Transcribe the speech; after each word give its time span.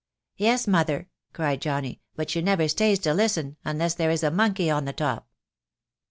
"Yes, 0.35 0.65
mother," 0.67 1.09
cried 1.31 1.61
Johnny, 1.61 2.01
"but 2.15 2.31
she 2.31 2.41
never 2.41 2.67
stays 2.67 2.97
to 3.01 3.13
listen 3.13 3.57
unless 3.63 3.93
there 3.93 4.09
is 4.09 4.23
a 4.23 4.31
monkey 4.31 4.67
on 4.67 4.85
the 4.85 4.93
top." 4.93 5.27